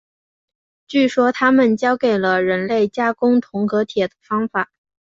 [0.87, 4.71] 据说他们教给了人类加工铜和铁的方法。